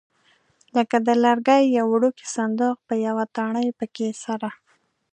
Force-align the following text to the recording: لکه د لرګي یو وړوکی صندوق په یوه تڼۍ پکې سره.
لکه 0.75 0.97
د 1.07 1.09
لرګي 1.23 1.61
یو 1.77 1.85
وړوکی 1.93 2.25
صندوق 2.37 2.77
په 2.87 2.93
یوه 3.05 3.23
تڼۍ 3.35 3.67
پکې 3.79 4.09
سره. 4.23 4.49